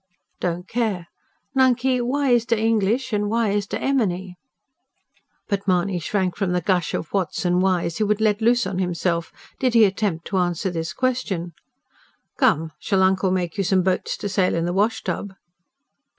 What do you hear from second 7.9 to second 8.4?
he would